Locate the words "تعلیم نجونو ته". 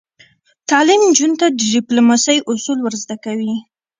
0.69-1.47